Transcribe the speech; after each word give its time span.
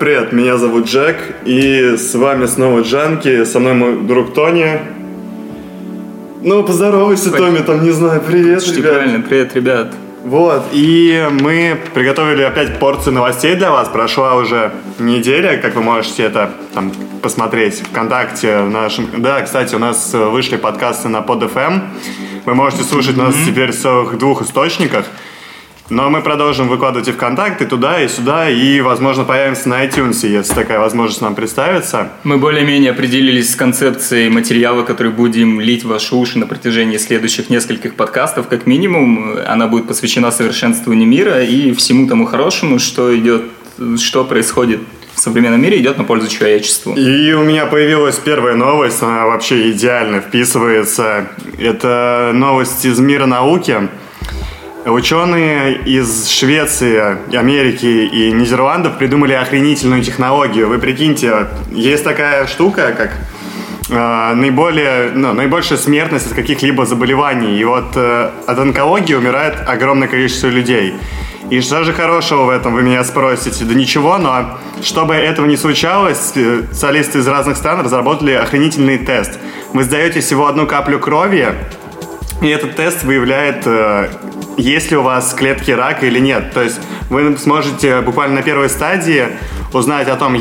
Привет, 0.00 0.32
меня 0.32 0.56
зовут 0.56 0.86
Джек, 0.86 1.18
и 1.44 1.94
с 1.98 2.14
вами 2.14 2.46
снова 2.46 2.80
Джанки, 2.80 3.44
со 3.44 3.60
мной 3.60 3.74
мой 3.74 4.00
друг 4.00 4.32
Тони. 4.32 4.80
Ну, 6.40 6.62
поздоровайся, 6.62 7.30
Томми, 7.30 7.58
там, 7.58 7.84
не 7.84 7.90
знаю, 7.90 8.22
привет, 8.26 8.62
Слушайте, 8.62 8.80
ребят. 8.80 8.94
правильно, 8.94 9.20
привет, 9.28 9.54
ребят. 9.54 9.94
Вот, 10.24 10.62
и 10.72 11.28
мы 11.42 11.78
приготовили 11.92 12.40
опять 12.40 12.78
порцию 12.78 13.12
новостей 13.12 13.56
для 13.56 13.70
вас. 13.70 13.90
Прошла 13.90 14.36
уже 14.36 14.72
неделя, 14.98 15.58
как 15.58 15.74
вы 15.74 15.82
можете 15.82 16.22
это 16.22 16.50
там 16.72 16.92
посмотреть 17.20 17.82
ВКонтакте 17.90 18.62
в 18.62 18.70
нашем... 18.70 19.06
Да, 19.18 19.42
кстати, 19.42 19.74
у 19.74 19.78
нас 19.78 20.14
вышли 20.14 20.56
подкасты 20.56 21.10
на 21.10 21.18
PodFM. 21.18 21.82
Вы 22.46 22.54
можете 22.54 22.84
слушать 22.84 23.18
нас 23.18 23.34
теперь 23.46 23.70
в 23.70 23.78
целых 23.78 24.16
двух 24.16 24.40
источниках. 24.40 25.04
Но 25.90 26.08
мы 26.08 26.22
продолжим 26.22 26.68
выкладывать 26.68 27.08
и 27.08 27.12
ВКонтакте, 27.12 27.66
туда, 27.66 28.00
и 28.00 28.06
сюда, 28.06 28.48
и, 28.48 28.80
возможно, 28.80 29.24
появимся 29.24 29.68
на 29.68 29.84
iTunes, 29.84 30.24
если 30.24 30.54
такая 30.54 30.78
возможность 30.78 31.20
нам 31.20 31.34
представится. 31.34 32.12
Мы 32.22 32.38
более-менее 32.38 32.92
определились 32.92 33.52
с 33.52 33.56
концепцией 33.56 34.30
материала, 34.30 34.84
который 34.84 35.10
будем 35.10 35.60
лить 35.60 35.82
в 35.82 35.88
ваши 35.88 36.14
уши 36.14 36.38
на 36.38 36.46
протяжении 36.46 36.96
следующих 36.96 37.50
нескольких 37.50 37.96
подкастов. 37.96 38.46
Как 38.46 38.66
минимум, 38.66 39.36
она 39.44 39.66
будет 39.66 39.88
посвящена 39.88 40.30
совершенствованию 40.30 41.08
мира 41.08 41.42
и 41.42 41.72
всему 41.72 42.06
тому 42.06 42.24
хорошему, 42.24 42.78
что 42.78 43.16
идет, 43.16 43.42
что 43.98 44.24
происходит 44.24 44.80
в 45.14 45.18
современном 45.18 45.60
мире, 45.60 45.78
идет 45.78 45.98
на 45.98 46.04
пользу 46.04 46.28
человечеству. 46.28 46.94
И 46.94 47.32
у 47.32 47.42
меня 47.42 47.66
появилась 47.66 48.16
первая 48.16 48.54
новость, 48.54 49.02
она 49.02 49.26
вообще 49.26 49.72
идеально 49.72 50.20
вписывается. 50.20 51.26
Это 51.58 52.30
новость 52.32 52.84
из 52.84 53.00
мира 53.00 53.26
науки. 53.26 53.88
Ученые 54.86 55.76
из 55.84 56.30
Швеции, 56.30 57.18
Америки 57.36 57.84
и 57.84 58.32
Нидерландов 58.32 58.96
придумали 58.96 59.34
охренительную 59.34 60.02
технологию. 60.02 60.68
Вы 60.68 60.78
прикиньте, 60.78 61.48
есть 61.70 62.02
такая 62.02 62.46
штука, 62.46 62.94
как 62.96 63.10
э, 63.90 64.34
наиболее, 64.34 65.10
ну, 65.14 65.34
наибольшая 65.34 65.78
смертность 65.78 66.28
от 66.28 66.32
каких-либо 66.32 66.86
заболеваний. 66.86 67.60
И 67.60 67.64
вот 67.64 67.92
э, 67.94 68.30
от 68.46 68.58
онкологии 68.58 69.12
умирает 69.12 69.56
огромное 69.66 70.08
количество 70.08 70.46
людей. 70.46 70.94
И 71.50 71.60
что 71.60 71.84
же 71.84 71.92
хорошего 71.92 72.44
в 72.44 72.48
этом, 72.48 72.72
вы 72.72 72.82
меня 72.82 73.04
спросите? 73.04 73.66
Да 73.66 73.74
ничего, 73.74 74.16
но 74.16 74.58
чтобы 74.82 75.14
этого 75.14 75.44
не 75.44 75.58
случалось, 75.58 76.32
э, 76.36 76.62
специалисты 76.70 77.18
из 77.18 77.28
разных 77.28 77.58
стран 77.58 77.82
разработали 77.82 78.32
охренительный 78.32 78.96
тест. 78.96 79.38
Вы 79.74 79.84
сдаете 79.84 80.20
всего 80.20 80.46
одну 80.46 80.66
каплю 80.66 80.98
крови, 80.98 81.48
и 82.40 82.48
этот 82.48 82.76
тест 82.76 83.04
выявляет, 83.04 83.66
э, 83.66 84.08
есть 84.60 84.90
ли 84.90 84.96
у 84.96 85.02
вас 85.02 85.34
клетки 85.34 85.70
рака 85.70 86.06
или 86.06 86.18
нет. 86.18 86.52
То 86.52 86.62
есть 86.62 86.80
вы 87.08 87.36
сможете 87.36 88.00
буквально 88.00 88.36
на 88.36 88.42
первой 88.42 88.68
стадии 88.68 89.28
узнать 89.72 90.08
о 90.08 90.16
том, 90.16 90.34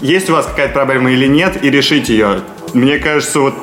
есть 0.00 0.30
у 0.30 0.32
вас 0.32 0.46
какая-то 0.46 0.74
проблема 0.74 1.10
или 1.10 1.26
нет, 1.26 1.62
и 1.62 1.70
решить 1.70 2.08
ее. 2.08 2.40
Мне 2.74 2.98
кажется, 2.98 3.40
вот 3.40 3.54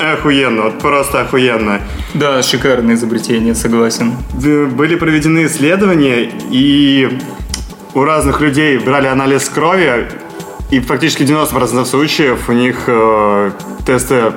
охуенно, 0.00 0.62
вот 0.62 0.78
просто 0.78 1.22
охуенно. 1.22 1.80
Да, 2.14 2.42
шикарное 2.42 2.94
изобретение, 2.94 3.54
согласен. 3.54 4.14
Были 4.32 4.94
проведены 4.94 5.46
исследования, 5.46 6.30
и 6.50 7.18
у 7.94 8.04
разных 8.04 8.40
людей 8.40 8.78
брали 8.78 9.06
анализ 9.06 9.48
крови, 9.48 10.08
и 10.70 10.80
фактически 10.80 11.22
90% 11.22 11.84
случаев 11.84 12.48
у 12.48 12.52
них 12.52 12.84
э, 12.86 13.50
тесты 13.86 14.32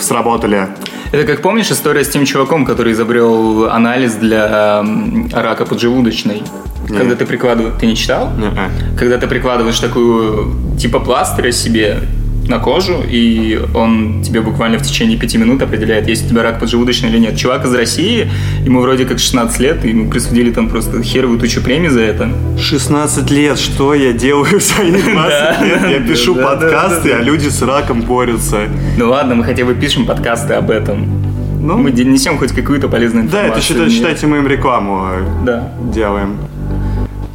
сработали. 0.00 0.68
Это 1.14 1.26
как 1.26 1.42
помнишь 1.42 1.70
история 1.70 2.02
с 2.02 2.08
тем 2.08 2.24
чуваком, 2.24 2.64
который 2.64 2.92
изобрел 2.92 3.70
анализ 3.70 4.14
для 4.14 4.80
м, 4.84 5.30
рака 5.32 5.64
поджелудочной? 5.64 6.42
Когда 6.88 7.14
ты 7.14 7.24
прикладываешь... 7.24 7.74
Ты 7.78 7.86
не 7.86 7.94
читал? 7.94 8.32
Не-а. 8.36 8.68
Когда 8.98 9.16
ты 9.18 9.28
прикладываешь 9.28 9.78
такую 9.78 10.56
типа 10.76 10.98
пластыря 10.98 11.52
себе 11.52 12.00
на 12.48 12.58
кожу, 12.58 13.02
и 13.08 13.58
он 13.74 14.22
тебе 14.22 14.40
буквально 14.42 14.78
в 14.78 14.82
течение 14.82 15.18
пяти 15.18 15.38
минут 15.38 15.62
определяет, 15.62 16.06
есть 16.08 16.26
у 16.26 16.28
тебя 16.28 16.42
рак 16.42 16.60
поджелудочной 16.60 17.08
или 17.08 17.18
нет. 17.18 17.36
Чувак 17.36 17.64
из 17.64 17.74
России, 17.74 18.28
ему 18.64 18.80
вроде 18.80 19.06
как 19.06 19.18
16 19.18 19.58
лет, 19.60 19.84
и 19.84 19.88
ему 19.88 20.10
присудили 20.10 20.50
там 20.50 20.68
просто 20.68 21.02
херовую 21.02 21.38
тучу 21.38 21.62
премий 21.62 21.88
за 21.88 22.00
это. 22.00 22.28
16 22.58 23.30
лет, 23.30 23.58
что 23.58 23.94
я 23.94 24.12
делаю 24.12 24.60
в 24.60 24.62
свои 24.62 24.90
20 24.92 25.04
Да, 25.14 25.58
лет? 25.64 25.80
Я 25.90 25.98
да, 26.00 26.06
пишу 26.06 26.34
да, 26.34 26.42
да, 26.42 26.48
подкасты, 26.60 27.08
да, 27.08 27.14
да. 27.16 27.20
а 27.20 27.22
люди 27.22 27.48
с 27.48 27.62
раком 27.62 28.02
борются. 28.02 28.60
Ну 28.98 29.08
ладно, 29.08 29.34
мы 29.36 29.44
хотя 29.44 29.64
бы 29.64 29.74
пишем 29.74 30.04
подкасты 30.04 30.52
об 30.54 30.70
этом. 30.70 31.22
Ну, 31.60 31.78
Мы 31.78 31.92
несем 31.92 32.36
хоть 32.36 32.52
какую-то 32.52 32.88
полезную 32.88 33.26
да, 33.26 33.38
информацию. 33.46 33.52
это 33.56 33.60
считай- 33.66 33.84
в 33.84 33.88
мир. 33.88 33.90
считайте, 33.96 34.26
мы 34.26 34.36
им 34.36 34.46
рекламу 34.46 35.06
э, 35.14 35.24
Да. 35.46 35.72
делаем. 35.94 36.36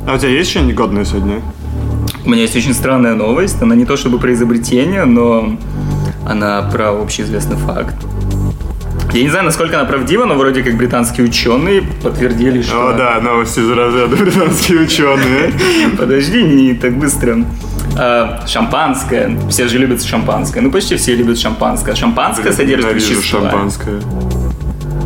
А 0.07 0.13
у 0.13 0.17
тебя 0.19 0.29
есть 0.29 0.51
что-нибудь 0.51 0.75
годное 0.75 1.03
сегодня? 1.03 1.41
У 2.29 2.31
меня 2.31 2.43
есть 2.43 2.55
очень 2.55 2.75
странная 2.75 3.15
новость. 3.15 3.59
Она 3.59 3.73
не 3.73 3.85
то 3.85 3.97
чтобы 3.97 4.19
про 4.19 4.31
изобретение, 4.33 5.05
но 5.05 5.57
она 6.27 6.61
про 6.61 6.91
общеизвестный 6.91 7.55
факт. 7.55 7.95
Я 9.11 9.23
не 9.23 9.29
знаю, 9.29 9.45
насколько 9.45 9.79
она 9.79 9.85
правдива, 9.85 10.25
но 10.25 10.35
вроде 10.35 10.61
как 10.61 10.77
британские 10.77 11.25
ученые 11.25 11.81
подтвердили, 12.03 12.61
что... 12.61 12.89
О, 12.89 12.93
да, 12.93 13.19
новости 13.19 13.61
из 13.61 13.71
разряда 13.71 14.15
британские 14.15 14.81
ученые. 14.81 15.53
Подожди, 15.97 16.43
не 16.43 16.75
так 16.75 16.99
быстро. 16.99 17.43
А, 17.97 18.45
шампанское. 18.45 19.35
Все 19.49 19.67
же 19.67 19.79
любят 19.79 20.03
шампанское. 20.03 20.61
Ну, 20.61 20.69
почти 20.69 20.97
все 20.97 21.15
любят 21.15 21.39
шампанское. 21.39 21.95
Шампанское 21.95 22.53
содержит 22.53 22.93
вещества. 22.93 23.39
шампанское. 23.39 24.01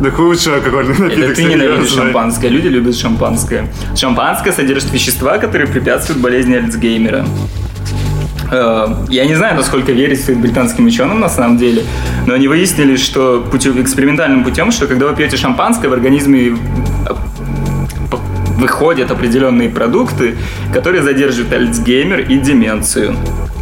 Да 0.00 0.10
худший 0.10 0.56
алкогольный 0.56 0.98
напиток. 0.98 1.24
Это 1.24 1.34
ты 1.34 1.44
ненавидишь 1.44 1.92
шампанское, 1.92 2.48
люди 2.48 2.68
любят 2.68 2.96
шампанское. 2.96 3.72
Шампанское 3.96 4.52
содержит 4.52 4.92
вещества, 4.92 5.38
которые 5.38 5.68
препятствуют 5.68 6.20
болезни 6.20 6.54
Альцгеймера. 6.56 7.24
Э, 8.50 8.86
Я 9.08 9.24
не 9.26 9.34
знаю, 9.34 9.56
насколько 9.56 9.92
верить 9.92 10.24
британским 10.38 10.86
ученым 10.86 11.20
на 11.20 11.28
самом 11.28 11.58
деле, 11.58 11.84
но 12.26 12.34
они 12.34 12.48
выяснили, 12.48 12.96
что 12.96 13.46
путем, 13.50 13.80
экспериментальным 13.80 14.44
путем, 14.44 14.72
что 14.72 14.86
когда 14.86 15.06
вы 15.06 15.16
пьете 15.16 15.36
шампанское, 15.36 15.88
в 15.88 15.92
организме 15.92 16.56
э, 17.08 17.14
выходят 18.58 19.10
определенные 19.10 19.68
продукты, 19.68 20.36
которые 20.72 21.02
задерживают 21.02 21.52
Альцгеймер 21.52 22.20
и 22.20 22.38
деменцию. 22.38 23.14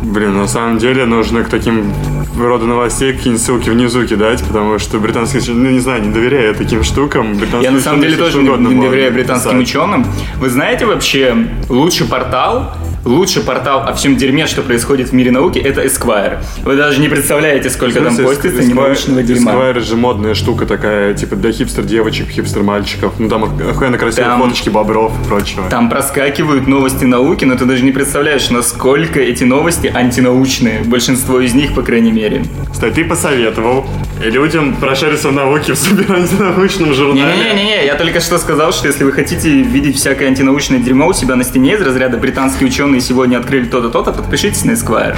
Блин, 0.02 0.36
на 0.36 0.48
самом 0.48 0.78
деле 0.78 1.04
нужно 1.04 1.44
к 1.44 1.48
таким 1.48 1.92
рода 2.36 2.66
новостей 2.66 3.12
какие-нибудь 3.12 3.44
ссылки 3.44 3.70
внизу 3.70 4.06
кидать, 4.06 4.42
потому 4.44 4.78
что 4.78 4.98
британские 4.98 5.42
ну 5.54 5.70
не 5.70 5.80
знаю, 5.80 6.02
не 6.02 6.12
доверяю 6.12 6.54
таким 6.54 6.82
штукам. 6.82 7.38
Я 7.60 7.70
на 7.70 7.80
самом 7.80 8.00
деле 8.00 8.16
тоже 8.16 8.38
не, 8.38 8.48
не 8.48 8.80
доверяю 8.80 9.12
британским 9.12 9.58
написать. 9.58 9.76
ученым. 9.76 10.06
Вы 10.38 10.48
знаете 10.48 10.86
вообще 10.86 11.48
лучший 11.68 12.06
портал, 12.06 12.74
лучший 13.04 13.42
портал 13.42 13.80
о 13.86 13.92
всем 13.94 14.16
дерьме, 14.16 14.46
что 14.46 14.62
происходит 14.62 15.08
в 15.08 15.12
мире 15.12 15.30
науки, 15.30 15.58
это 15.58 15.82
Esquire. 15.82 16.38
Вы 16.64 16.76
даже 16.76 17.00
не 17.00 17.08
представляете, 17.08 17.70
сколько 17.70 18.00
там 18.00 18.16
постится 18.16 18.62
ненаучного 18.64 19.22
дерьма. 19.22 19.52
Esquire 19.52 19.80
же 19.80 19.96
модная 19.96 20.34
штука 20.34 20.66
такая, 20.66 21.14
типа 21.14 21.36
для 21.36 21.52
хипстер 21.52 21.84
девочек, 21.84 22.28
хипстер 22.28 22.62
мальчиков. 22.62 23.14
Ну 23.18 23.28
там 23.28 23.44
охуенно 23.44 23.98
красивые 23.98 24.30
Там- 24.30 24.42
фоточки 24.42 24.68
бобров 24.68 25.12
и 25.20 25.28
прочего. 25.28 25.68
Там 25.68 25.90
проскакивают 25.90 26.66
новости 26.66 27.04
науки, 27.04 27.44
но 27.44 27.56
ты 27.56 27.64
даже 27.64 27.84
не 27.84 27.92
представляешь, 27.92 28.50
насколько 28.50 29.20
эти 29.20 29.44
новости 29.44 29.86
антинаучные. 29.92 30.82
Большинство 30.84 31.40
из 31.40 31.54
них, 31.54 31.74
по 31.74 31.82
крайней 31.82 32.12
мере. 32.12 32.44
Кстати, 32.70 32.94
ты 32.94 33.04
посоветовал 33.04 33.86
людям 34.30 34.76
прошариться 34.76 35.28
в 35.28 35.32
науке 35.32 35.72
в 35.74 35.78
суперантинаучном 35.78 36.94
журнале. 36.94 37.34
Не-не-не, 37.54 37.84
я 37.86 37.94
только 37.96 38.20
что 38.20 38.38
сказал, 38.38 38.72
что 38.72 38.86
если 38.88 39.04
вы 39.04 39.12
хотите 39.12 39.48
видеть 39.62 39.96
всякое 39.96 40.28
антинаучное 40.28 40.78
дерьмо 40.78 41.06
у 41.08 41.12
себя 41.12 41.34
на 41.36 41.44
стене 41.44 41.74
из 41.74 41.80
разряда 41.82 42.16
британские 42.18 42.68
ученые 42.68 43.00
сегодня 43.00 43.38
открыли 43.38 43.64
то-то, 43.66 43.88
то-то, 43.90 44.12
подпишитесь 44.12 44.64
на 44.64 44.72
Esquire. 44.72 45.16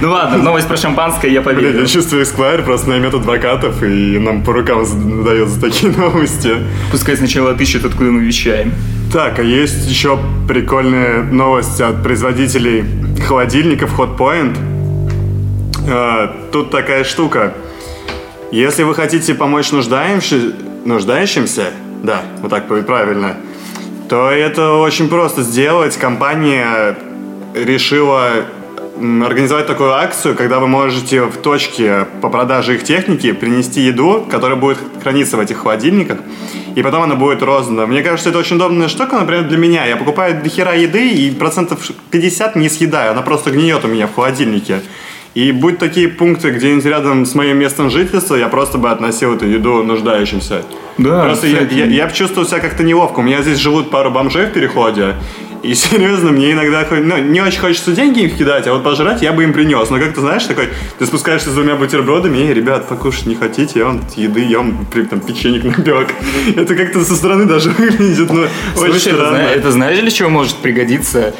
Ну 0.00 0.10
ладно, 0.10 0.38
новость 0.38 0.68
про 0.68 0.76
шампанское 0.76 1.30
я 1.30 1.40
Блин, 1.40 1.56
поверю. 1.56 1.80
я 1.80 1.86
чувствую, 1.86 2.22
Esquire 2.24 2.62
просто 2.62 2.88
наймет 2.90 3.14
адвокатов 3.14 3.82
и 3.82 4.18
нам 4.18 4.42
по 4.42 4.52
рукам 4.52 4.84
дает 5.24 5.48
за 5.48 5.60
такие 5.60 5.92
новости. 5.96 6.50
Пускай 6.90 7.16
сначала 7.16 7.50
отыщут, 7.52 7.84
откуда 7.84 8.10
мы 8.10 8.20
вещаем. 8.22 8.72
Так, 9.12 9.38
а 9.38 9.42
есть 9.42 9.88
еще 9.88 10.18
прикольная 10.46 11.22
новость 11.22 11.80
от 11.80 12.02
производителей 12.02 12.84
холодильников 13.26 13.98
Hotpoint. 13.98 14.56
Э, 15.88 16.28
Тут 16.52 16.70
такая 16.70 17.04
штука. 17.04 17.54
Если 18.50 18.82
вы 18.82 18.96
хотите 18.96 19.34
помочь 19.34 19.70
нуждаемши- 19.70 20.84
нуждающимся, 20.84 21.66
да, 22.02 22.22
вот 22.42 22.50
так 22.50 22.66
правильно, 22.66 23.36
то 24.08 24.28
это 24.28 24.72
очень 24.72 25.08
просто 25.08 25.42
сделать. 25.42 25.96
Компания 25.96 26.96
решила 27.54 28.44
организовать 28.96 29.68
такую 29.68 29.92
акцию, 29.92 30.34
когда 30.34 30.58
вы 30.58 30.66
можете 30.66 31.22
в 31.22 31.36
точке 31.36 32.08
по 32.20 32.28
продаже 32.28 32.74
их 32.74 32.82
техники 32.82 33.30
принести 33.30 33.82
еду, 33.82 34.26
которая 34.28 34.58
будет 34.58 34.78
храниться 35.00 35.36
в 35.36 35.40
этих 35.40 35.58
холодильниках, 35.58 36.18
и 36.74 36.82
потом 36.82 37.04
она 37.04 37.14
будет 37.14 37.44
роздана. 37.44 37.86
Мне 37.86 38.02
кажется, 38.02 38.30
это 38.30 38.38
очень 38.38 38.56
удобная 38.56 38.88
штука, 38.88 39.16
например, 39.16 39.44
для 39.44 39.58
меня. 39.58 39.86
Я 39.86 39.96
покупаю 39.96 40.42
до 40.42 40.48
хера 40.50 40.74
еды 40.74 41.08
и 41.08 41.30
процентов 41.30 41.88
50 42.10 42.56
не 42.56 42.68
съедаю, 42.68 43.12
она 43.12 43.22
просто 43.22 43.52
гниет 43.52 43.84
у 43.84 43.88
меня 43.88 44.08
в 44.08 44.14
холодильнике. 44.14 44.80
И 45.34 45.52
будь 45.52 45.78
такие 45.78 46.08
пункты 46.08 46.50
где-нибудь 46.50 46.84
рядом 46.86 47.24
с 47.24 47.34
моим 47.34 47.58
местом 47.58 47.88
жительства, 47.88 48.34
я 48.34 48.48
просто 48.48 48.78
бы 48.78 48.90
относил 48.90 49.34
эту 49.34 49.46
еду 49.46 49.82
нуждающимся. 49.84 50.62
Да, 50.98 51.24
Просто 51.24 51.46
я, 51.46 51.60
я, 51.60 51.86
я 51.86 52.06
бы 52.06 52.12
чувствовал 52.12 52.46
себя 52.46 52.58
как-то 52.58 52.82
неловко. 52.82 53.20
У 53.20 53.22
меня 53.22 53.40
здесь 53.42 53.58
живут 53.58 53.90
пару 53.90 54.10
бомжей 54.10 54.46
в 54.46 54.52
переходе, 54.52 55.14
И 55.62 55.74
серьезно, 55.74 56.30
мне 56.30 56.52
иногда 56.52 56.86
ну, 56.90 57.18
не 57.18 57.40
очень 57.40 57.60
хочется 57.60 57.92
деньги 57.92 58.20
им 58.20 58.36
кидать, 58.36 58.66
а 58.66 58.72
вот 58.72 58.82
пожрать 58.82 59.22
я 59.22 59.32
бы 59.32 59.44
им 59.44 59.52
принес. 59.52 59.90
Но 59.90 59.98
как 59.98 60.14
ты 60.14 60.20
знаешь, 60.20 60.44
такой, 60.44 60.70
ты 60.98 61.06
спускаешься 61.06 61.50
с 61.50 61.54
двумя 61.54 61.76
бутербродами, 61.76 62.38
и, 62.38 62.54
ребят, 62.54 62.88
покушать 62.88 63.26
не 63.26 63.34
хотите, 63.34 63.80
я 63.80 63.84
вам 63.86 64.02
еды, 64.16 64.40
я 64.44 64.58
вам 64.58 64.86
там 65.10 65.20
печенек 65.20 65.64
напек. 65.64 66.08
Это 66.56 66.74
как-то 66.74 67.04
со 67.04 67.14
стороны 67.14 67.44
даже 67.44 67.70
выглядит, 67.78 68.30
ну, 68.30 68.44
Слушай, 68.74 68.90
очень 68.90 69.10
это, 69.10 69.16
странно. 69.16 69.36
зна- 69.38 69.50
это 69.50 69.70
знаешь, 69.70 69.98
для 69.98 70.10
чего 70.10 70.30
может 70.30 70.56
пригодиться? 70.56 71.34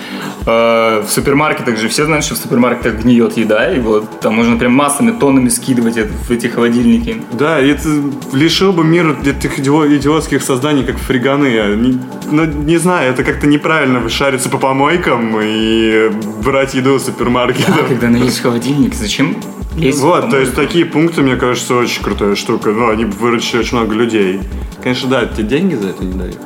Э, 0.46 1.02
в 1.06 1.10
супермаркетах 1.10 1.78
же 1.78 1.88
все 1.88 2.04
знают, 2.06 2.24
что 2.24 2.34
в 2.34 2.38
супермаркетах 2.38 3.02
гниет 3.02 3.36
еда, 3.36 3.72
и 3.72 3.78
вот 3.78 4.20
там 4.20 4.34
можно 4.34 4.56
прям 4.56 4.72
массами, 4.72 5.12
тоннами 5.12 5.48
скидывать 5.48 5.96
это 5.96 6.12
в 6.12 6.30
эти 6.30 6.46
холодильники. 6.46 7.22
Да, 7.32 7.58
это 7.58 7.88
лишил 8.32 8.72
бы 8.72 8.84
мир 8.84 9.16
этих 9.24 9.58
идио- 9.58 9.86
идиотских 9.96 10.42
созданий, 10.42 10.84
как 10.84 10.98
фриганы. 10.98 11.46
Не, 11.76 12.00
ну, 12.30 12.44
не 12.44 12.78
знаю, 12.78 13.12
это 13.12 13.22
как-то 13.24 13.46
неправильно 13.46 14.00
шариться 14.10 14.48
по 14.48 14.58
помойкам 14.58 15.36
и 15.40 16.10
брать 16.44 16.74
еду 16.74 16.94
в 16.94 17.00
супермаркете. 17.00 17.72
А 17.72 17.88
когда 17.88 18.08
она 18.08 18.18
есть 18.18 18.38
в 18.38 18.42
холодильнике, 18.42 18.96
зачем 18.96 19.36
лезть? 19.76 20.00
Вот, 20.00 20.30
то 20.30 20.38
есть 20.38 20.54
такие 20.54 20.84
пункты, 20.84 21.22
мне 21.22 21.36
кажется, 21.36 21.74
очень 21.74 22.02
крутая 22.02 22.34
штука. 22.34 22.70
Ну, 22.70 22.90
они 22.90 23.04
выручили 23.04 23.60
очень 23.60 23.76
много 23.78 23.94
людей. 23.94 24.40
Конечно, 24.82 25.08
да, 25.08 25.26
тебе 25.26 25.44
деньги 25.44 25.74
за 25.74 25.88
это 25.88 26.04
не 26.04 26.12
дают. 26.12 26.38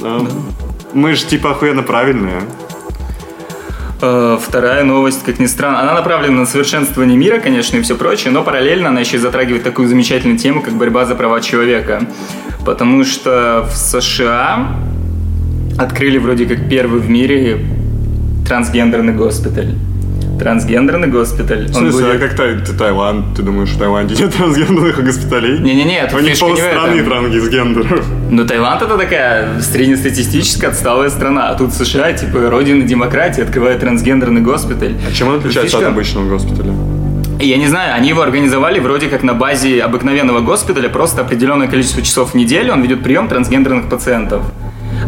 Но 0.00 0.26
Мы 0.92 1.14
же 1.14 1.24
типа 1.26 1.52
охуенно 1.52 1.82
правильные. 1.82 2.42
Э, 4.00 4.38
Вторая 4.40 4.84
новость, 4.84 5.24
как 5.24 5.38
ни 5.38 5.46
странно, 5.46 5.80
она 5.80 5.94
направлена 5.94 6.40
на 6.40 6.46
совершенствование 6.46 7.16
мира, 7.16 7.40
конечно, 7.40 7.76
и 7.76 7.82
все 7.82 7.96
прочее, 7.96 8.30
но 8.32 8.42
параллельно 8.42 8.88
она 8.88 9.00
еще 9.00 9.16
и 9.16 9.20
затрагивает 9.20 9.64
такую 9.64 9.88
замечательную 9.88 10.38
тему, 10.38 10.62
как 10.62 10.74
борьба 10.74 11.04
за 11.04 11.14
права 11.14 11.40
человека. 11.40 12.02
Потому 12.64 13.04
что 13.04 13.68
в 13.70 13.76
США 13.76 14.68
открыли 15.78 16.18
вроде 16.18 16.46
как 16.46 16.68
первый 16.68 17.00
в 17.00 17.08
мире 17.08 17.58
трансгендерный 18.46 19.12
госпиталь. 19.12 19.74
Трансгендерный 20.38 21.08
госпиталь. 21.08 21.66
В 21.66 21.76
он 21.76 21.90
смысле, 21.90 22.06
будет- 22.12 22.16
а 22.16 22.18
как 22.28 22.36
Тай- 22.36 22.58
ты 22.60 22.72
Таиланд? 22.72 23.36
Ты 23.36 23.42
думаешь, 23.42 23.70
в 23.70 23.78
Таиланде 23.78 24.14
нет 24.14 24.32
трансгендерных 24.34 25.04
госпиталей? 25.04 25.58
Не-не-не, 25.58 26.04
У 26.04 26.08
тут 26.10 26.22
них 26.22 26.38
полстраны 26.38 27.02
трансгендеров. 27.02 28.06
Ну, 28.30 28.46
Таиланд 28.46 28.82
это 28.82 28.96
такая 28.96 29.60
среднестатистическая 29.60 30.68
отсталая 30.68 31.10
страна, 31.10 31.48
а 31.50 31.54
тут 31.56 31.72
США, 31.72 32.12
типа, 32.12 32.50
родина 32.50 32.84
демократии, 32.84 33.42
открывает 33.42 33.80
трансгендерный 33.80 34.40
госпиталь. 34.40 34.94
А 35.08 35.12
чем 35.12 35.28
он 35.28 35.36
отличается 35.36 35.76
Фишка- 35.78 35.88
от 35.88 35.92
обычного 35.92 36.28
госпиталя? 36.28 36.72
Я 37.40 37.56
не 37.56 37.66
знаю, 37.68 37.94
они 37.94 38.08
его 38.08 38.22
организовали 38.22 38.80
вроде 38.80 39.06
как 39.08 39.22
на 39.22 39.32
базе 39.34 39.80
обыкновенного 39.82 40.40
госпиталя, 40.40 40.88
просто 40.88 41.20
определенное 41.22 41.68
количество 41.68 42.02
часов 42.02 42.32
в 42.32 42.34
неделю 42.34 42.72
он 42.72 42.82
ведет 42.82 43.02
прием 43.02 43.28
трансгендерных 43.28 43.88
пациентов. 43.88 44.42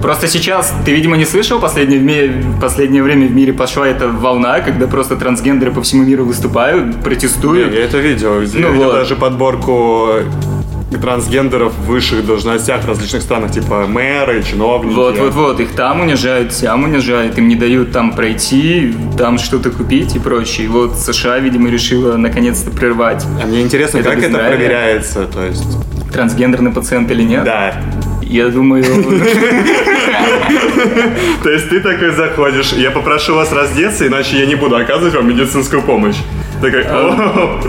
Просто 0.02 0.28
сейчас, 0.28 0.72
ты, 0.84 0.92
видимо, 0.92 1.16
не 1.16 1.24
слышал, 1.26 1.60
последнее, 1.60 2.30
в 2.30 2.60
последнее 2.60 3.02
время 3.02 3.26
в 3.26 3.32
мире 3.32 3.52
пошла 3.52 3.86
эта 3.86 4.08
волна, 4.08 4.60
когда 4.60 4.86
просто 4.86 5.16
трансгендеры 5.16 5.72
по 5.72 5.82
всему 5.82 6.04
миру 6.04 6.24
выступают, 6.24 6.96
протестуют. 7.02 7.74
Я 7.74 7.84
это 7.84 7.98
видел. 7.98 8.40
Я 8.40 8.48
Ну 8.54 8.72
видел 8.72 8.84
вот. 8.86 8.94
даже 8.94 9.16
подборку 9.16 10.08
трансгендеров 11.00 11.72
в 11.72 11.86
высших 11.86 12.26
должностях 12.26 12.82
в 12.82 12.88
различных 12.88 13.22
странах, 13.22 13.52
типа 13.52 13.86
мэры, 13.86 14.42
чиновники. 14.42 14.94
Вот, 14.94 15.18
вот, 15.18 15.34
вот, 15.34 15.60
их 15.60 15.72
там 15.72 16.00
унижают, 16.00 16.52
сям 16.52 16.84
унижают, 16.84 17.38
им 17.38 17.46
не 17.48 17.54
дают 17.54 17.92
там 17.92 18.12
пройти, 18.12 18.94
там 19.16 19.38
что-то 19.38 19.70
купить 19.70 20.16
и 20.16 20.18
прочее. 20.18 20.66
И 20.66 20.68
вот 20.68 20.98
США, 20.98 21.38
видимо, 21.38 21.70
решила 21.70 22.16
наконец-то 22.16 22.70
прервать 22.70 23.24
А 23.42 23.46
мне 23.46 23.62
интересно, 23.62 23.98
Это 23.98 24.10
как 24.10 24.18
это 24.18 24.28
безнравие. 24.28 24.56
проверяется, 24.56 25.26
то 25.26 25.44
есть... 25.46 25.64
трансгендерный 26.12 26.72
пациент 26.72 27.10
или 27.10 27.22
нет. 27.22 27.44
Да. 27.44 27.74
Я 28.30 28.48
думаю, 28.48 28.84
То 31.42 31.50
есть 31.50 31.68
ты 31.68 31.80
такой 31.80 32.12
заходишь, 32.12 32.72
я 32.74 32.92
попрошу 32.92 33.34
вас 33.34 33.50
раздеться, 33.50 34.06
иначе 34.06 34.38
я 34.38 34.46
не 34.46 34.54
буду 34.54 34.76
оказывать 34.76 35.14
вам 35.16 35.28
медицинскую 35.28 35.82
помощь. 35.82 36.14
Такой, 36.62 36.84
«О, 36.84 37.60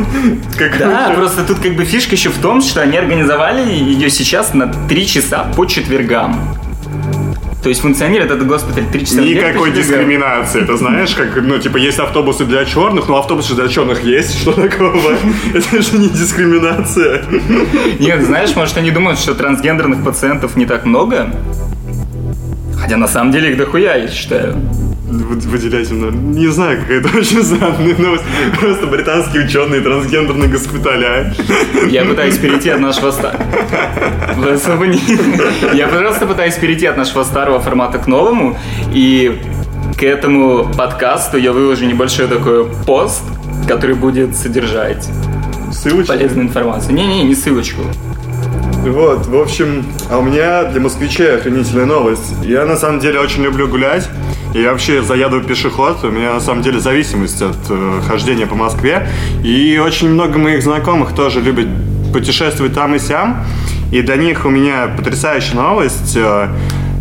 как 0.56 0.78
Да, 0.78 1.14
просто 1.16 1.44
тут 1.46 1.58
как 1.60 1.76
бы 1.76 1.84
фишка 1.84 2.14
еще 2.14 2.30
в 2.30 2.38
том, 2.38 2.62
что 2.62 2.80
они 2.82 2.96
организовали 2.96 3.74
ее 3.74 4.12
сейчас 4.12 4.54
на 4.54 4.68
3 4.88 5.08
часа 5.08 5.52
по 5.56 5.66
четвергам. 5.66 6.40
То 7.62 7.70
есть 7.70 7.82
функционирует 7.82 8.32
этот 8.32 8.48
госпиталь 8.48 8.86
3 8.92 9.06
часа 9.06 9.22
Никакой 9.22 9.72
дискриминации. 9.72 10.64
Это 10.64 10.78
знаешь, 10.78 11.14
как, 11.14 11.36
ну, 11.44 11.60
типа, 11.60 11.78
есть 11.78 12.00
автобусы 12.00 12.46
для 12.46 12.66
черных, 12.66 13.08
но 13.08 13.18
автобусы 13.18 13.54
для 13.54 13.68
черных 13.68 14.04
есть. 14.04 14.42
Что 14.42 14.54
такого? 14.54 15.16
Это 15.54 15.82
же 15.82 15.98
не 15.98 16.10
дискриминация. 16.10 17.24
Нет, 18.00 18.24
знаешь, 18.24 18.56
может 18.56 18.78
они 18.78 18.90
думают, 18.90 19.20
что 19.20 19.36
трансгендерных 19.36 20.04
пациентов 20.04 20.56
не 20.56 20.66
так 20.66 20.86
много? 20.86 21.30
Хотя 22.80 22.98
на 22.98 23.08
самом 23.08 23.32
деле 23.32 23.52
их 23.52 23.58
дохуя, 23.58 23.96
я 23.96 24.08
считаю. 24.08 24.56
Выделять 25.12 25.92
им, 25.92 26.00
наверное, 26.02 26.34
не 26.34 26.48
знаю, 26.48 26.80
какая-то 26.82 27.18
очень 27.18 27.44
странная 27.44 27.96
новость. 27.98 28.24
Просто 28.60 28.88
британские 28.88 29.46
ученые 29.46 29.82
трансгендерные 29.82 30.50
госпиталя. 30.50 31.34
Я 31.90 32.06
пытаюсь 32.06 32.38
перейти 32.38 32.70
от 32.70 32.80
нашего 32.80 33.12
старого... 33.12 33.44
Я 35.74 35.88
просто 35.88 36.26
пытаюсь 36.26 36.56
перейти 36.56 36.86
от 36.86 36.96
нашего 36.98 37.24
старого 37.24 37.60
формата 37.60 37.98
к 38.00 38.08
новому. 38.08 38.58
И 38.94 39.42
к 40.00 40.04
этому 40.04 40.72
подкасту 40.78 41.38
я 41.38 41.52
выложу 41.52 41.86
небольшой 41.86 42.28
такой 42.28 42.66
пост, 42.86 43.24
который 43.68 43.96
будет 43.96 44.36
содержать 44.38 45.08
Ссылочка. 45.74 46.14
полезную 46.14 46.48
информацию. 46.48 46.96
Не-не, 46.96 47.24
не 47.24 47.36
ссылочку. 47.36 47.82
Вот, 48.84 49.28
в 49.28 49.36
общем, 49.36 49.86
а 50.10 50.18
у 50.18 50.24
меня 50.24 50.64
для 50.64 50.82
москвичей 50.82 51.36
охренительная 51.36 51.86
новость. 51.86 52.34
Я 52.44 52.66
на 52.66 52.76
самом 52.76 53.00
деле 53.00 53.20
очень 53.20 53.44
люблю 53.44 53.68
гулять. 53.68 54.10
И 54.56 54.66
вообще 54.66 55.04
заядлый 55.04 55.44
пешеход. 55.44 56.04
У 56.04 56.10
меня 56.10 56.34
на 56.34 56.40
самом 56.40 56.64
деле 56.64 56.80
зависимость 56.80 57.42
от 57.42 57.58
э, 57.70 58.02
хождения 58.08 58.48
по 58.48 58.56
Москве. 58.56 59.08
И 59.44 59.80
очень 59.82 60.10
много 60.10 60.40
моих 60.40 60.64
знакомых 60.64 61.14
тоже 61.14 61.42
любят 61.42 61.68
путешествовать 62.12 62.74
там 62.74 62.96
и 62.96 63.00
сям. 63.00 63.46
И 63.92 64.02
для 64.02 64.16
них 64.16 64.46
у 64.46 64.50
меня 64.50 64.88
потрясающая 64.98 65.56
новость. 65.56 66.18
Э, 66.18 66.50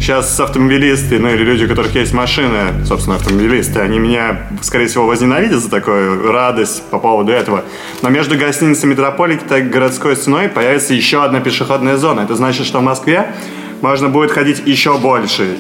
Сейчас 0.01 0.41
автомобилисты, 0.41 1.19
ну 1.19 1.29
или 1.29 1.45
люди, 1.45 1.65
у 1.67 1.69
которых 1.69 1.95
есть 1.95 2.15
машины, 2.15 2.87
собственно, 2.87 3.17
автомобилисты, 3.17 3.81
они 3.81 3.99
меня, 3.99 4.49
скорее 4.63 4.87
всего, 4.87 5.07
возненавидят 5.07 5.61
за 5.61 5.69
такую 5.69 6.33
радость 6.33 6.83
по 6.91 6.99
поводу 6.99 7.33
этого. 7.33 7.65
Но 8.01 8.09
между 8.09 8.39
гостиницей 8.39 8.89
Метрополитен 8.89 9.55
и 9.55 9.61
городской 9.61 10.17
стеной 10.17 10.49
появится 10.49 10.95
еще 10.95 11.23
одна 11.23 11.41
пешеходная 11.41 11.99
зона. 11.99 12.21
Это 12.21 12.35
значит, 12.35 12.65
что 12.65 12.79
в 12.79 12.83
Москве 12.83 13.35
можно 13.83 14.09
будет 14.09 14.31
ходить 14.31 14.63
еще 14.65 14.97
больше, 14.97 15.59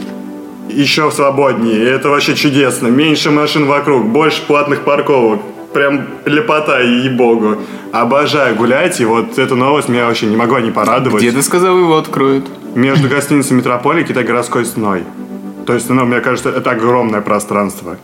еще 0.71 1.11
свободнее. 1.11 1.77
И 1.77 1.85
это 1.85 2.09
вообще 2.09 2.35
чудесно. 2.35 2.87
Меньше 2.87 3.31
машин 3.31 3.67
вокруг, 3.67 4.07
больше 4.07 4.41
платных 4.47 4.85
парковок. 4.85 5.43
Прям 5.73 6.07
лепота, 6.25 6.81
ей-богу. 6.81 7.57
Обожаю 7.93 8.57
гулять, 8.57 9.00
и 9.00 9.05
вот 9.05 9.39
эту 9.39 9.57
новость 9.57 9.89
меня 9.89 10.07
вообще 10.07 10.27
не 10.27 10.37
могла 10.37 10.61
не 10.61 10.71
порадовать 10.71 11.23
Где 11.23 11.33
ты 11.33 11.43
сказал, 11.43 11.79
его 11.79 11.97
откроют? 11.97 12.49
между 12.75 13.09
гостиницей 13.15 13.57
Метрополи 13.57 14.03
и 14.03 14.05
Китай-городской 14.05 14.65
стеной. 14.65 15.05
То 15.67 15.75
есть, 15.75 15.89
ну, 15.91 16.05
мне 16.05 16.21
кажется, 16.21 16.50
это 16.50 16.71
огромное 16.73 17.21
пространство. 17.21 17.97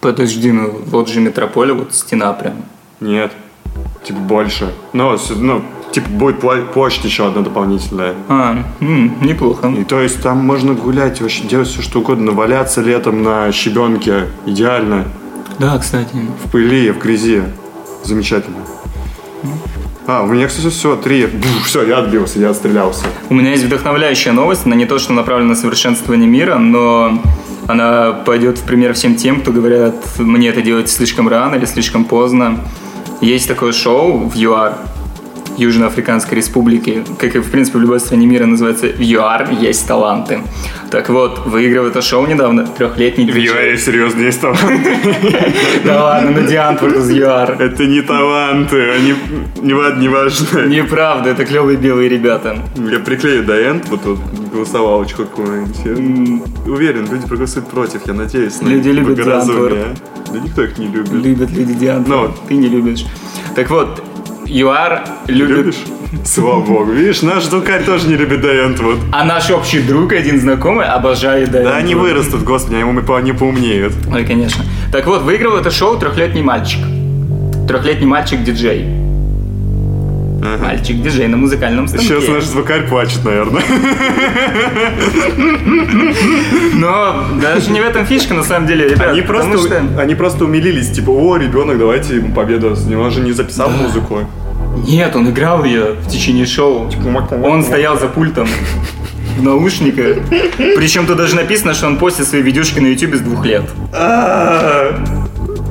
Подожди, 0.00 0.52
ну 0.52 0.70
вот 0.86 1.08
же 1.08 1.20
метрополия, 1.20 1.72
вот 1.74 1.94
стена 1.94 2.32
прям. 2.34 2.54
Нет, 3.00 3.32
типа 4.04 4.18
больше. 4.20 4.72
Ну, 4.92 5.16
с- 5.16 5.30
ну 5.34 5.62
типа 5.92 6.08
будет 6.10 6.40
площадь 6.72 7.04
еще 7.04 7.26
одна 7.28 7.40
дополнительная. 7.42 8.14
А, 8.28 8.56
м, 8.80 9.14
неплохо. 9.22 9.68
И 9.68 9.84
то 9.84 10.00
есть 10.02 10.22
там 10.22 10.38
можно 10.44 10.74
гулять, 10.74 11.20
вообще 11.22 11.44
делать 11.44 11.68
все 11.68 11.80
что 11.80 12.00
угодно, 12.00 12.32
валяться 12.32 12.82
летом 12.82 13.22
на 13.22 13.50
щебенке. 13.52 14.26
Идеально. 14.44 15.04
Да, 15.58 15.78
кстати. 15.78 16.10
В 16.44 16.50
пыли, 16.50 16.90
в 16.90 16.98
грязи. 16.98 17.42
Замечательно. 18.02 18.58
А, 20.06 20.22
у 20.22 20.26
меня, 20.26 20.48
кстати, 20.48 20.68
все, 20.68 20.96
три. 20.96 21.28
Все, 21.64 21.86
я 21.86 21.98
отбился, 21.98 22.38
я 22.38 22.50
отстрелялся. 22.50 23.06
У 23.30 23.34
меня 23.34 23.52
есть 23.52 23.64
вдохновляющая 23.64 24.32
новость, 24.32 24.66
она 24.66 24.76
не 24.76 24.84
то, 24.84 24.98
что 24.98 25.12
направлена 25.12 25.50
на 25.50 25.56
совершенствование 25.56 26.28
мира, 26.28 26.58
но 26.58 27.22
она 27.66 28.12
пойдет 28.12 28.58
в 28.58 28.62
пример 28.62 28.92
всем 28.92 29.16
тем, 29.16 29.40
кто 29.40 29.50
говорят, 29.52 29.94
мне 30.18 30.48
это 30.48 30.60
делать 30.60 30.90
слишком 30.90 31.28
рано 31.28 31.54
или 31.54 31.64
слишком 31.64 32.04
поздно. 32.04 32.60
Есть 33.22 33.48
такое 33.48 33.72
шоу 33.72 34.28
в 34.28 34.34
ЮАР, 34.36 34.76
Южноафриканской 35.56 36.36
Республики, 36.38 37.04
как 37.18 37.34
и, 37.36 37.38
в 37.38 37.50
принципе, 37.50 37.78
в 37.78 37.80
любой 37.82 38.00
стране 38.00 38.26
мира 38.26 38.46
называется 38.46 38.86
«В 38.88 39.00
ЮАР 39.00 39.50
есть 39.60 39.86
таланты». 39.86 40.40
Так 40.90 41.08
вот, 41.08 41.46
выиграл 41.46 41.86
это 41.86 42.02
шоу 42.02 42.26
недавно 42.26 42.66
трехлетний 42.66 43.30
В. 43.30 43.36
ЮАРе 43.36 43.76
серьезно 43.78 44.20
есть 44.22 44.40
таланты. 44.40 44.96
Да 45.84 46.04
ладно, 46.04 46.30
ну 46.40 46.46
Диантворд 46.48 46.96
из 46.96 47.10
ЮАР. 47.10 47.56
Это 47.60 47.84
не 47.86 48.00
таланты, 48.02 48.90
они 48.90 49.14
не, 49.62 49.72
ва- 49.74 49.94
не 49.96 50.08
важны. 50.08 50.66
Неправда, 50.68 51.30
это 51.30 51.44
клевые 51.44 51.76
белые 51.76 52.08
ребята. 52.08 52.58
Я 52.76 52.98
приклею 53.00 53.44
до 53.44 53.54
end, 53.60 53.84
вот 53.90 54.02
тут 54.02 54.18
голосовалочку 54.52 55.24
какую-нибудь. 55.24 55.76
Я 55.84 56.72
уверен, 56.72 57.08
люди 57.10 57.26
проголосуют 57.26 57.68
против, 57.68 58.06
я 58.06 58.12
надеюсь. 58.14 58.60
на 58.60 58.68
Люди 58.68 58.88
любят 58.90 59.16
благоразумие. 59.16 59.84
Да 60.32 60.38
никто 60.38 60.62
их 60.62 60.78
не 60.78 60.86
любит. 60.86 61.12
Любят 61.12 61.50
люди 61.50 61.74
Диантворд, 61.74 62.30
Ну. 62.30 62.36
ты 62.48 62.54
не 62.54 62.68
любишь. 62.68 63.04
Так 63.56 63.70
вот, 63.70 64.02
ЮАР 64.46 65.04
любит... 65.26 65.56
Любишь? 65.56 65.76
Слава 66.24 66.60
богу. 66.60 66.92
Видишь, 66.92 67.22
наш 67.22 67.44
звукарь 67.44 67.84
тоже 67.84 68.08
не 68.08 68.16
любит 68.16 68.40
Дайентвуд. 68.40 68.98
А 69.12 69.24
наш 69.24 69.50
общий 69.50 69.80
друг, 69.80 70.12
один 70.12 70.40
знакомый, 70.40 70.86
обожает 70.86 71.50
Дайентвуд. 71.50 71.74
Да 71.74 71.78
они 71.78 71.94
вырастут, 71.94 72.42
господи, 72.42 72.76
ему 72.76 73.14
они 73.14 73.32
поумнеют. 73.32 73.92
Ой, 74.12 74.24
конечно. 74.24 74.64
Так 74.92 75.06
вот, 75.06 75.22
выиграл 75.22 75.56
это 75.56 75.70
шоу 75.70 75.98
трехлетний 75.98 76.42
мальчик. 76.42 76.80
Трехлетний 77.68 78.06
мальчик-диджей. 78.06 79.03
Ага. 80.44 80.62
Мальчик-диджей 80.62 81.26
на 81.26 81.38
музыкальном 81.38 81.88
станке. 81.88 82.06
Сейчас 82.06 82.28
наш 82.28 82.44
звукарь 82.44 82.86
плачет, 82.86 83.24
наверное. 83.24 83.62
Но 86.74 87.24
даже 87.40 87.70
не 87.70 87.80
в 87.80 87.84
этом 87.84 88.04
фишка, 88.04 88.34
на 88.34 88.44
самом 88.44 88.66
деле, 88.66 88.88
ребят. 88.88 89.08
Они 89.08 89.22
просто, 89.22 89.56
что... 89.56 89.82
они 89.98 90.14
просто 90.14 90.44
умилились, 90.44 90.90
типа, 90.90 91.10
о, 91.10 91.38
ребенок, 91.38 91.78
давайте 91.78 92.16
ему 92.16 92.34
победу. 92.34 92.76
Он 92.98 93.10
же 93.10 93.20
не 93.20 93.32
записал 93.32 93.70
да. 93.70 93.76
музыку. 93.76 94.28
Нет, 94.86 95.16
он 95.16 95.30
играл 95.30 95.64
ее 95.64 95.94
в 95.94 96.08
течение 96.08 96.44
шоу. 96.44 96.90
Типа, 96.90 97.26
он 97.42 97.62
стоял 97.62 97.98
за 97.98 98.08
пультом 98.08 98.46
в 99.38 99.42
наушниках. 99.42 100.18
Причем 100.58 101.06
тут 101.06 101.16
даже 101.16 101.36
написано, 101.36 101.72
что 101.72 101.86
он 101.86 101.96
постит 101.96 102.26
свои 102.26 102.42
видюшки 102.42 102.80
на 102.80 102.88
YouTube 102.88 103.14
с 103.14 103.20
двух 103.20 103.46
лет. 103.46 103.62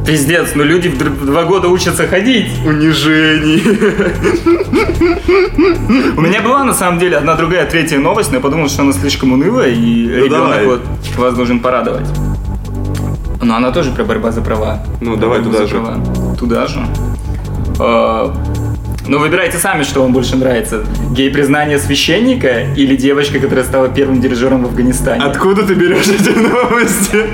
Пиздец, 0.06 0.50
ну 0.56 0.64
люди 0.64 0.90
в 0.90 1.26
два 1.26 1.44
года 1.44 1.70
учатся 1.70 2.08
ходить. 2.08 2.52
Унижений. 2.66 3.64
У 6.18 6.22
меня 6.22 6.42
была 6.42 6.64
на 6.64 6.74
самом 6.74 7.00
деле 7.00 7.18
одна 7.18 7.36
другая 7.36 7.66
третья 7.66 8.00
новость, 8.00 8.32
но 8.32 8.38
я 8.38 8.42
подумал, 8.42 8.68
что 8.68 8.82
она 8.82 8.92
слишком 8.94 9.32
унылая, 9.32 9.70
и 9.70 10.08
ну, 10.08 10.26
ребенок 10.26 10.66
вот 10.66 10.82
вас 11.18 11.34
должен 11.36 11.60
порадовать. 11.60 12.08
Но 13.42 13.56
она 13.56 13.72
тоже 13.72 13.92
про 13.92 14.04
борьба 14.04 14.32
за 14.32 14.42
права. 14.42 14.84
Ну, 15.02 15.16
давай 15.16 15.42
туда 15.42 15.66
же. 15.66 15.80
Права. 15.80 15.98
Туда 16.38 16.68
же. 16.68 16.80
А, 17.80 18.34
ну, 19.06 19.20
выбирайте 19.20 19.58
сами, 19.58 19.84
что 19.84 20.02
вам 20.02 20.14
больше 20.14 20.38
нравится. 20.38 20.86
Гей-признание 21.12 21.78
священника 21.78 22.74
или 22.76 22.96
девочка, 22.96 23.40
которая 23.40 23.66
стала 23.66 23.90
первым 23.90 24.22
дирижером 24.22 24.64
в 24.64 24.68
Афганистане? 24.68 25.24
Откуда 25.24 25.64
ты 25.64 25.74
берешь 25.74 26.08
эти 26.08 26.30
новости? 26.30 27.26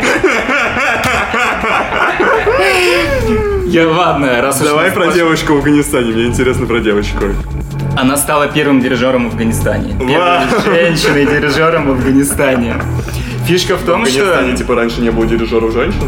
Я 3.69 3.87
ладно, 3.87 4.41
раз 4.41 4.59
Давай 4.61 4.91
про 4.91 5.11
девочку 5.11 5.53
в 5.53 5.57
Афганистане, 5.57 6.11
мне 6.11 6.25
интересно 6.25 6.65
про 6.65 6.79
девочку. 6.79 7.25
Она 7.95 8.17
стала 8.17 8.47
первым 8.47 8.81
дирижером 8.81 9.29
в 9.29 9.33
Афганистане. 9.33 9.93
Первой 9.99 10.47
женщиной 10.65 11.27
дирижером 11.27 11.85
в 11.85 11.91
Афганистане. 11.91 12.81
Фишка 13.45 13.77
в 13.77 13.85
том, 13.85 14.07
что... 14.07 14.17
В 14.17 14.21
Афганистане, 14.23 14.57
типа, 14.57 14.73
раньше 14.73 15.01
не 15.01 15.11
было 15.11 15.27
дирижеров 15.27 15.71
женщин? 15.71 16.01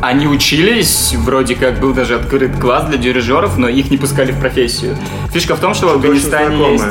Они 0.00 0.26
учились, 0.26 1.14
вроде 1.16 1.54
как 1.54 1.78
был 1.78 1.94
даже 1.94 2.16
открыт 2.16 2.56
класс 2.58 2.86
для 2.86 2.98
дирижеров, 2.98 3.58
но 3.58 3.68
их 3.68 3.92
не 3.92 3.96
пускали 3.96 4.32
в 4.32 4.40
профессию. 4.40 4.96
Фишка 5.32 5.54
в 5.54 5.60
том, 5.60 5.72
что 5.74 5.86
в 5.86 5.92
Афганистане 5.92 6.72
есть 6.72 6.84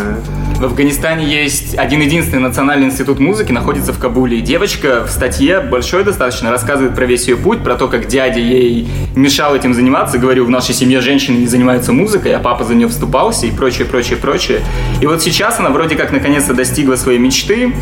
в 0.59 0.63
Афганистане 0.65 1.25
есть 1.25 1.77
один 1.77 2.01
единственный 2.01 2.41
национальный 2.41 2.87
институт 2.87 3.19
музыки, 3.19 3.51
находится 3.51 3.91
в 3.91 3.99
Кабуле. 3.99 4.41
Девочка 4.41 5.03
в 5.05 5.09
статье 5.09 5.59
большой 5.59 6.03
достаточно 6.03 6.51
рассказывает 6.51 6.95
про 6.95 7.05
весь 7.05 7.27
ее 7.27 7.35
путь, 7.35 7.63
про 7.63 7.75
то, 7.75 7.87
как 7.87 8.07
дядя 8.07 8.39
ей 8.39 8.87
мешал 9.15 9.55
этим 9.55 9.73
заниматься, 9.73 10.17
говорил, 10.17 10.45
в 10.45 10.49
нашей 10.49 10.73
семье 10.73 11.01
женщины 11.01 11.37
не 11.37 11.47
занимаются 11.47 11.91
музыкой, 11.91 12.33
а 12.33 12.39
папа 12.39 12.63
за 12.63 12.75
нее 12.75 12.87
вступался 12.87 13.45
и 13.45 13.51
прочее, 13.51 13.85
прочее, 13.85 14.17
прочее. 14.17 14.61
И 15.01 15.05
вот 15.05 15.21
сейчас 15.21 15.59
она 15.59 15.69
вроде 15.69 15.95
как 15.95 16.11
наконец-то 16.11 16.53
достигла 16.53 16.95
своей 16.95 17.19
мечты. 17.19 17.73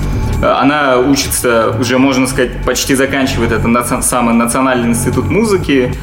Она 0.41 0.97
учится, 0.97 1.75
уже 1.79 1.97
можно 1.97 2.25
сказать, 2.25 2.63
почти 2.65 2.95
заканчивает 2.95 3.51
этот 3.51 4.05
самый 4.05 4.33
национальный 4.33 4.89
институт 4.89 5.29
музыки. 5.29 5.93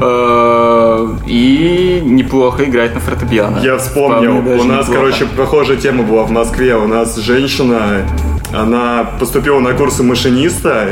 Э, 0.00 1.08
и 1.26 2.00
неплохо 2.04 2.64
играть 2.64 2.94
на 2.94 3.00
фортепиано. 3.00 3.60
Я 3.62 3.78
вспомнил, 3.78 4.36
у 4.38 4.64
нас, 4.64 4.88
неплохо. 4.88 4.92
короче, 4.92 5.26
похожая 5.36 5.76
тема 5.76 6.02
была 6.02 6.24
в 6.24 6.30
Москве. 6.30 6.76
У 6.76 6.86
нас 6.86 7.16
женщина, 7.16 8.02
она 8.54 9.08
поступила 9.18 9.58
на 9.60 9.72
курсы 9.72 10.02
машиниста, 10.02 10.88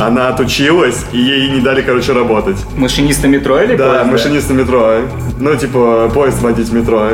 она 0.00 0.28
отучилась, 0.28 1.04
и 1.12 1.18
ей 1.18 1.50
не 1.50 1.60
дали, 1.60 1.82
короче, 1.82 2.12
работать. 2.12 2.56
Машиниста 2.76 3.28
метро 3.28 3.60
или 3.62 3.76
Да, 3.76 3.90
поезда? 3.90 4.04
машиниста 4.12 4.54
метро. 4.54 4.92
Ну, 5.38 5.54
типа, 5.56 6.10
поезд 6.12 6.42
водить 6.42 6.72
метро. 6.72 7.10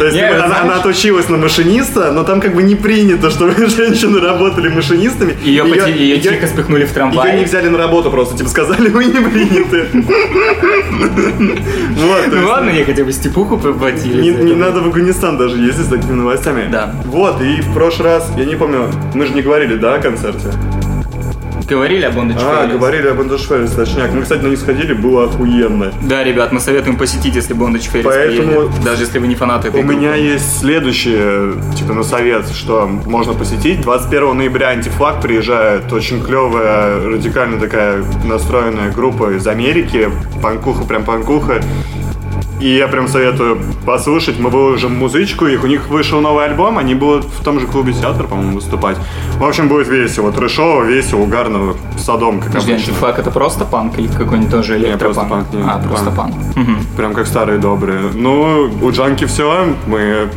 То 0.00 0.06
есть 0.06 0.16
Нет, 0.16 0.32
она, 0.32 0.46
знаешь... 0.46 0.62
она 0.62 0.76
отучилась 0.76 1.28
на 1.28 1.36
машиниста, 1.36 2.10
но 2.10 2.24
там 2.24 2.40
как 2.40 2.54
бы 2.54 2.62
не 2.62 2.74
принято, 2.74 3.28
чтобы 3.28 3.52
женщины 3.66 4.18
работали 4.18 4.68
машинистами. 4.68 5.36
Ее, 5.44 5.62
ее, 5.62 5.64
поти... 5.64 5.90
ее, 5.90 6.14
ее 6.14 6.20
тихо 6.20 6.46
спихнули 6.46 6.86
в 6.86 6.92
трамвай. 6.92 7.32
Ее 7.32 7.38
не 7.40 7.44
взяли 7.44 7.68
на 7.68 7.76
работу 7.76 8.10
просто, 8.10 8.34
типа 8.34 8.48
сказали, 8.48 8.88
вы 8.88 9.04
не 9.04 9.20
приняты. 9.20 9.88
Ну 11.90 12.48
ладно, 12.48 12.70
я 12.70 12.84
хотя 12.84 13.04
бы 13.04 13.12
степуху 13.12 13.58
поплатили. 13.58 14.22
Не 14.42 14.54
надо 14.54 14.80
в 14.80 14.86
Афганистан 14.86 15.36
даже 15.36 15.58
ездить 15.58 15.84
с 15.84 15.88
такими 15.88 16.12
новостями. 16.12 16.68
Да. 16.72 16.94
Вот, 17.04 17.42
и 17.42 17.60
в 17.60 17.74
прошлый 17.74 18.08
раз, 18.08 18.32
я 18.38 18.46
не 18.46 18.56
помню, 18.56 18.90
мы 19.12 19.26
же 19.26 19.34
не 19.34 19.42
говорили, 19.42 19.76
да, 19.76 19.96
о 19.96 19.98
концерте? 19.98 20.48
Говорили 21.70 22.04
об 22.04 22.18
Bondage 22.18 22.40
А, 22.40 22.66
говорили 22.66 23.06
об 23.06 23.20
Bondage 23.20 23.48
Ferris, 23.48 23.74
точняк. 23.76 24.12
Мы, 24.12 24.22
кстати, 24.22 24.42
на 24.42 24.48
них 24.48 24.58
сходили, 24.58 24.92
было 24.92 25.26
охуенно. 25.26 25.92
Да, 26.02 26.24
ребят, 26.24 26.50
мы 26.50 26.58
советуем 26.58 26.96
посетить, 26.96 27.36
если 27.36 27.54
Bondage 27.54 27.88
Ferris 27.92 28.02
Поэтому 28.02 28.52
приедет, 28.52 28.84
даже 28.84 29.04
если 29.04 29.20
вы 29.20 29.28
не 29.28 29.36
фанаты 29.36 29.68
этой 29.68 29.80
У 29.80 29.86
группы. 29.86 29.96
меня 30.00 30.16
есть 30.16 30.58
следующее, 30.58 31.54
типа, 31.76 31.94
на 31.94 32.02
совет, 32.02 32.48
что 32.48 32.88
можно 32.88 33.34
посетить. 33.34 33.82
21 33.82 34.36
ноября 34.36 34.70
Антифлаг 34.70 35.22
приезжает, 35.22 35.92
очень 35.92 36.20
клевая, 36.24 37.04
радикально 37.06 37.60
такая 37.60 38.02
настроенная 38.24 38.90
группа 38.90 39.30
из 39.36 39.46
Америки, 39.46 40.08
панкуха, 40.42 40.84
прям 40.84 41.04
панкуха. 41.04 41.62
И 42.60 42.76
я 42.76 42.88
прям 42.88 43.08
советую 43.08 43.58
послушать. 43.86 44.38
Мы 44.38 44.50
выложим 44.50 44.94
музычку, 44.94 45.46
их 45.46 45.64
у 45.64 45.66
них 45.66 45.88
вышел 45.88 46.20
новый 46.20 46.44
альбом, 46.44 46.76
они 46.78 46.94
будут 46.94 47.24
в 47.24 47.42
том 47.42 47.58
же 47.58 47.66
клубе 47.66 47.92
театр, 47.92 48.26
по-моему, 48.26 48.56
выступать. 48.56 48.96
В 49.38 49.44
общем, 49.44 49.68
будет 49.68 49.88
весело, 49.88 50.30
трешово, 50.30 50.84
весело, 50.84 51.20
угарно, 51.20 51.74
садом, 51.98 52.40
как 52.40 52.48
Подожди, 52.48 52.72
обычно. 52.72 52.92
Антифак 52.92 53.18
это 53.18 53.30
просто 53.30 53.64
панк 53.64 53.98
или 53.98 54.08
какой-нибудь 54.08 54.50
тоже 54.50 54.76
электропанк? 54.76 54.90
Нет, 54.90 54.98
просто 55.00 55.22
панк. 55.28 55.46
Нет, 55.54 55.66
а, 55.66 55.88
просто 55.88 56.10
панк. 56.10 56.34
панк. 56.54 56.78
Прям 56.96 57.14
как 57.14 57.26
старые 57.26 57.58
добрые. 57.58 58.00
Ну, 58.12 58.70
у 58.82 58.90
Джанки 58.90 59.24
все, 59.24 59.74
мы 59.86 60.28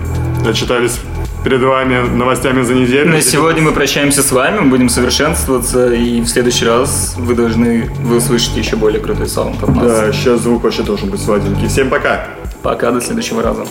отчитались 0.47 0.99
перед 1.43 1.61
вами 1.61 1.99
новостями 2.15 2.61
за 2.61 2.73
неделю. 2.73 3.11
На 3.11 3.21
сегодня 3.21 3.61
мы 3.61 3.71
прощаемся 3.71 4.23
с 4.23 4.31
вами, 4.31 4.59
мы 4.59 4.69
будем 4.69 4.89
совершенствоваться, 4.89 5.93
и 5.93 6.21
в 6.21 6.27
следующий 6.27 6.65
раз 6.65 7.15
вы 7.17 7.35
должны 7.35 7.89
вы 8.01 8.17
услышите 8.17 8.59
еще 8.59 8.75
более 8.75 9.01
крутой 9.01 9.27
саунд 9.27 9.61
от 9.61 9.75
нас. 9.75 9.85
Да, 9.85 10.11
сейчас 10.13 10.41
звук 10.41 10.63
вообще 10.63 10.83
должен 10.83 11.09
быть 11.09 11.21
сладенький. 11.21 11.67
Всем 11.67 11.89
пока! 11.89 12.27
Пока, 12.61 12.91
до 12.91 13.01
следующего 13.01 13.41
раза. 13.43 13.65